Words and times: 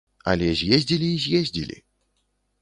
Але 0.31 0.47
з'ездзілі 0.61 1.09
і 1.17 1.19
з'ездзілі. 1.27 1.77